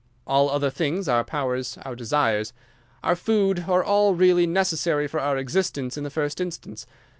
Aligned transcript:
All 0.25 0.49
other 0.49 0.71
things, 0.71 1.07
our 1.07 1.23
powers 1.23 1.77
our 1.85 1.95
desires, 1.95 2.53
our 3.03 3.15
food, 3.15 3.65
are 3.67 3.83
all 3.83 4.15
really 4.15 4.47
necessary 4.47 5.05
for 5.05 5.19
our 5.19 5.37
existence 5.37 5.95
in 5.95 6.03
the 6.03 6.09
first 6.09 6.41
instance. 6.41 6.87